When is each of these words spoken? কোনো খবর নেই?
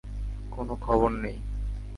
কোনো 0.51 0.73
খবর 0.85 1.11
নেই? 1.23 1.37